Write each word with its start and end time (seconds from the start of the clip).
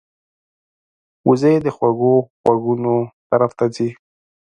وزې 1.27 1.53
د 1.65 1.67
خوږو 1.75 2.15
غږونو 2.45 2.93
طرف 3.29 3.51
ته 3.57 3.65
ځي 3.75 3.89